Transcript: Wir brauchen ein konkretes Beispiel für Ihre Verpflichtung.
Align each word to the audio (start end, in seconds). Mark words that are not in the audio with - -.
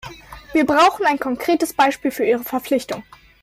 Wir 0.53 0.65
brauchen 0.65 1.05
ein 1.05 1.19
konkretes 1.19 1.73
Beispiel 1.73 2.09
für 2.09 2.25
Ihre 2.25 2.43
Verpflichtung. 2.43 3.03